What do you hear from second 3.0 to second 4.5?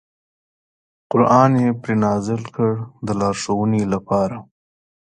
د لارښوونې لپاره.